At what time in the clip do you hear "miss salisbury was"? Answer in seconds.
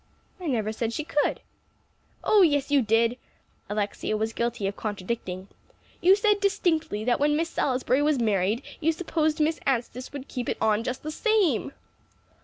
7.35-8.17